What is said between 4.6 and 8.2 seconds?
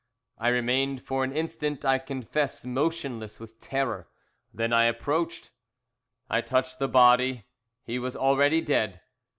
I approached. "I touched the body, he was